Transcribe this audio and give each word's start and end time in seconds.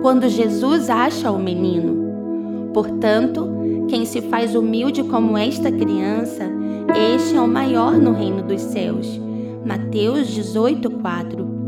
quando 0.00 0.28
Jesus 0.28 0.88
acha 0.88 1.30
o 1.30 1.38
menino. 1.38 2.70
Portanto, 2.72 3.48
quem 3.88 4.04
se 4.04 4.20
faz 4.22 4.54
humilde 4.54 5.02
como 5.02 5.36
esta 5.36 5.72
criança, 5.72 6.44
este 7.14 7.36
é 7.36 7.40
o 7.40 7.48
maior 7.48 7.92
no 7.92 8.12
reino 8.12 8.42
dos 8.42 8.60
céus. 8.60 9.20
Mateus 9.64 10.28
18, 10.28 10.90
4. 10.90 11.58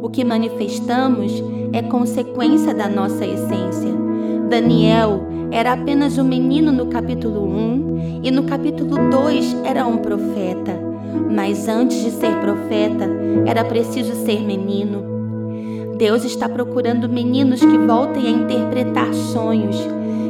O 0.00 0.08
que 0.08 0.24
manifestamos 0.24 1.32
é 1.72 1.82
consequência 1.82 2.74
da 2.74 2.88
nossa 2.88 3.24
essência. 3.24 3.92
Daniel 4.48 5.22
era 5.50 5.72
apenas 5.72 6.18
um 6.18 6.24
menino 6.24 6.70
no 6.70 6.86
capítulo 6.86 7.44
1 7.44 8.20
e 8.22 8.30
no 8.30 8.44
capítulo 8.44 9.10
2 9.10 9.56
era 9.64 9.86
um 9.86 9.98
profeta. 9.98 10.78
Mas 11.34 11.68
antes 11.68 12.02
de 12.02 12.10
ser 12.10 12.38
profeta, 12.40 13.08
era 13.46 13.64
preciso 13.64 14.14
ser 14.24 14.40
menino. 14.40 15.11
Deus 16.02 16.24
está 16.24 16.48
procurando 16.48 17.08
meninos 17.08 17.60
que 17.60 17.78
voltem 17.78 18.26
a 18.26 18.30
interpretar 18.30 19.14
sonhos, 19.14 19.76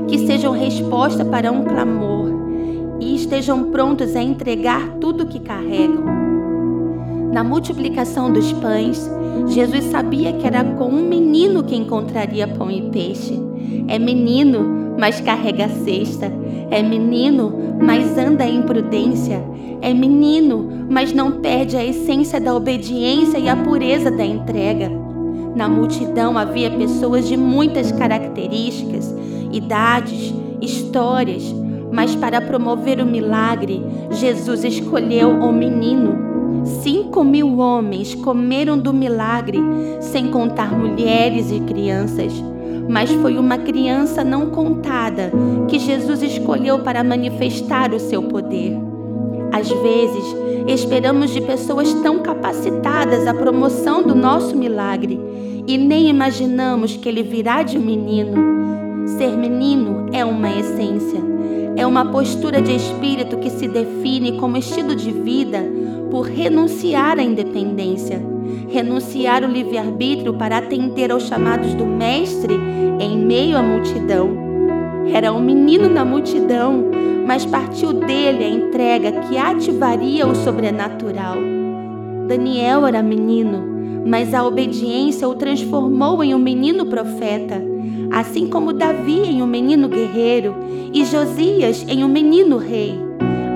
que 0.07 0.19
sejam 0.19 0.53
resposta 0.53 1.25
para 1.25 1.51
um 1.51 1.65
clamor 1.65 2.29
e 3.01 3.15
estejam 3.15 3.71
prontos 3.71 4.15
a 4.15 4.23
entregar 4.23 4.87
tudo 5.01 5.25
o 5.25 5.27
que 5.27 5.41
carregam. 5.41 6.05
Na 7.33 7.43
multiplicação 7.43 8.31
dos 8.31 8.53
pães, 8.53 9.11
Jesus 9.47 9.85
sabia 9.85 10.35
que 10.35 10.47
era 10.47 10.63
com 10.63 10.89
um 10.89 11.09
menino 11.09 11.65
que 11.65 11.75
encontraria 11.75 12.47
pão 12.47 12.71
e 12.71 12.91
peixe. 12.91 13.41
É 13.89 13.99
menino, 13.99 14.95
mas 14.99 15.23
carrega 15.23 15.65
a 15.65 15.71
cesta. 15.71 16.31
É 16.71 16.83
menino, 16.83 17.79
mas 17.81 18.19
anda 18.19 18.45
em 18.45 18.61
prudência. 18.61 19.43
É 19.81 19.95
menino, 19.95 20.87
mas 20.91 21.15
não 21.15 21.41
perde 21.41 21.79
a 21.79 21.83
essência 21.83 22.39
da 22.39 22.55
obediência 22.55 23.39
e 23.39 23.49
a 23.49 23.57
pureza 23.57 24.11
da 24.11 24.23
entrega. 24.23 25.12
Na 25.55 25.69
multidão 25.69 26.39
havia 26.39 26.71
pessoas 26.71 27.29
de 27.29 27.37
muitas 27.37 27.93
características, 27.93 29.15
idades, 29.53 30.35
histórias, 30.61 31.43
mas 31.93 32.15
para 32.15 32.41
promover 32.41 33.01
o 33.01 33.07
milagre, 33.07 33.83
Jesus 34.11 34.65
escolheu 34.65 35.31
o 35.31 35.53
menino. 35.53 36.33
Cinco 36.65 37.23
mil 37.23 37.59
homens 37.59 38.15
comeram 38.15 38.79
do 38.79 38.93
milagre, 38.93 39.59
sem 40.01 40.31
contar 40.31 40.77
mulheres 40.77 41.51
e 41.51 41.61
crianças. 41.61 42.33
Mas 42.89 43.11
foi 43.11 43.37
uma 43.37 43.59
criança 43.59 44.25
não 44.25 44.51
contada 44.51 45.31
que 45.69 45.79
Jesus 45.79 46.23
escolheu 46.23 46.81
para 46.81 47.05
manifestar 47.05 47.93
o 47.93 48.01
seu 48.01 48.23
poder. 48.23 48.92
Às 49.53 49.69
vezes, 49.69 50.25
esperamos 50.67 51.31
de 51.31 51.43
pessoas 51.43 51.93
tão 51.95 52.21
capacitadas 52.21 53.27
a 53.27 53.35
promoção 53.35 54.03
do 54.03 54.15
nosso 54.15 54.57
milagre 54.57 55.21
e 55.67 55.77
nem 55.77 56.09
imaginamos 56.09 56.97
que 56.97 57.07
ele 57.07 57.23
virá 57.23 57.63
de 57.63 57.77
um 57.77 57.83
menino. 57.83 59.09
Ser 59.19 59.37
menino 59.37 60.07
é 60.11 60.25
uma 60.25 60.51
essência, 60.51 61.21
é 61.77 61.87
uma 61.87 62.07
postura 62.07 62.63
de 62.63 62.75
espírito 62.75 63.37
que 63.37 63.51
se 63.51 63.69
define 63.69 64.39
como 64.39 64.57
estilo 64.57 64.95
de 64.95 65.13
vida 65.13 65.63
por 66.11 66.27
renunciar 66.27 67.19
à 67.19 67.23
independência, 67.23 68.23
renunciar 68.71 69.45
o 69.45 69.49
livre-arbítrio 69.49 70.35
para 70.35 70.59
atender 70.59 71.13
aos 71.13 71.25
chamados 71.25 71.75
do 71.75 71.85
Mestre 71.85 72.59
em 72.99 73.19
meio 73.19 73.59
à 73.59 73.63
multidão. 73.63 74.42
Era 75.13 75.33
um 75.33 75.41
menino 75.41 75.89
na 75.89 76.05
multidão 76.05 76.91
mas 77.27 77.47
partiu 77.47 77.93
dele 77.93 78.45
a 78.45 78.49
entrega 78.49 79.13
que 79.23 79.39
ativaria 79.39 80.27
o 80.27 80.35
sobrenatural. 80.35 81.37
Daniel 82.27 82.87
era 82.87 83.03
menino, 83.03 84.03
mas 84.07 84.35
a 84.35 84.45
obediência 84.45 85.29
o 85.29 85.35
transformou 85.35 86.23
em 86.23 86.35
um 86.35 86.39
menino 86.39 86.87
profeta, 86.87 87.63
assim 88.13 88.49
como 88.49 88.73
Davi 88.73 89.21
em 89.21 89.43
um 89.43 89.47
menino 89.47 89.89
guerreiro 89.89 90.55
e 90.93 91.05
Josias 91.05 91.85
em 91.89 92.05
um 92.05 92.09
menino 92.09 92.57
rei. 92.57 92.99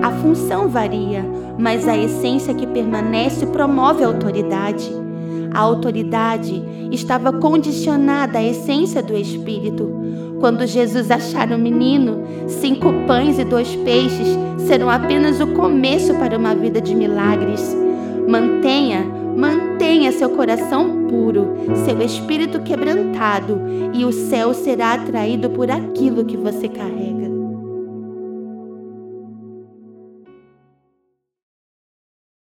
A 0.02 0.10
função 0.10 0.68
varia, 0.68 1.24
mas 1.58 1.88
a 1.88 1.96
essência 1.96 2.54
que 2.54 2.66
permanece 2.66 3.46
promove 3.46 4.04
a 4.04 4.06
autoridade. 4.06 5.05
A 5.56 5.60
autoridade 5.60 6.62
estava 6.92 7.32
condicionada 7.32 8.38
à 8.38 8.44
essência 8.44 9.02
do 9.02 9.16
Espírito. 9.16 9.90
Quando 10.38 10.66
Jesus 10.66 11.10
achar 11.10 11.50
o 11.50 11.58
menino, 11.58 12.22
cinco 12.46 12.92
pães 13.06 13.38
e 13.38 13.44
dois 13.44 13.74
peixes 13.76 14.28
serão 14.66 14.90
apenas 14.90 15.40
o 15.40 15.46
começo 15.54 16.12
para 16.16 16.36
uma 16.36 16.54
vida 16.54 16.78
de 16.78 16.94
milagres. 16.94 17.74
Mantenha, 18.28 19.02
mantenha 19.34 20.12
seu 20.12 20.28
coração 20.28 21.06
puro, 21.08 21.54
seu 21.86 22.02
espírito 22.02 22.60
quebrantado, 22.60 23.58
e 23.94 24.04
o 24.04 24.12
céu 24.12 24.52
será 24.52 24.92
atraído 24.92 25.48
por 25.48 25.70
aquilo 25.70 26.26
que 26.26 26.36
você 26.36 26.68
carrega. 26.68 27.35